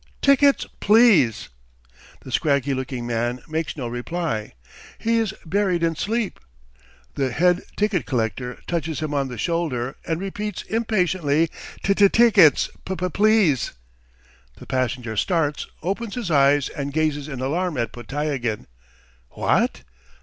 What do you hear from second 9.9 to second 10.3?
and